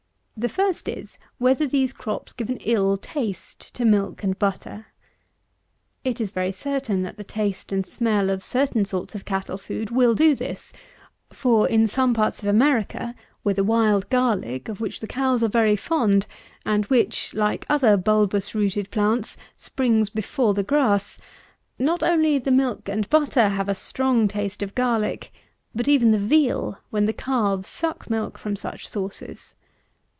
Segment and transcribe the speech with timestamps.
[0.37, 0.41] 127.
[0.49, 4.87] The first is, whether these crops give an ill taste to milk and butter.
[6.03, 9.91] It is very certain, that the taste and smell of certain sorts of cattle food
[9.91, 10.73] will do this;
[11.29, 15.47] for, in some parts of America, where the wild garlick, of which the cows are
[15.47, 16.25] very fond,
[16.65, 21.19] and which, like other bulbous rooted plants, springs before the grass,
[21.77, 25.31] not only the milk and butter have a strong taste of garlick,
[25.75, 29.53] but even the veal, when the calves suck milk from such sources.